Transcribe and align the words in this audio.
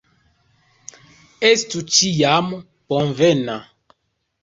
Estu 1.51 1.83
ĉiam 1.99 2.53
bonvena! 2.59 3.63